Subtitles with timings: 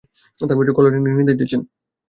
[0.75, 1.61] কল্যাণেরই নির্দেশ দিচ্ছেন।